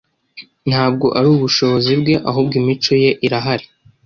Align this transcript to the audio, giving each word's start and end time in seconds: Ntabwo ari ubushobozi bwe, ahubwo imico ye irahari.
Ntabwo 0.69 1.05
ari 1.17 1.27
ubushobozi 1.35 1.91
bwe, 2.01 2.15
ahubwo 2.29 2.53
imico 2.61 2.91
ye 3.03 3.11
irahari. 3.25 3.65